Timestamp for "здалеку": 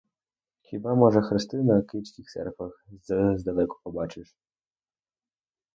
3.37-3.79